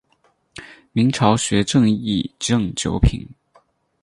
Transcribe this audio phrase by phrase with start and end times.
[0.93, 3.23] 明朝学正秩正九品。